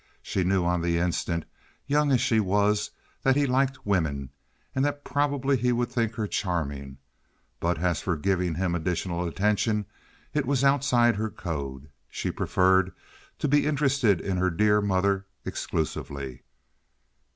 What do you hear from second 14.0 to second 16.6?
in her dear mother exclusively.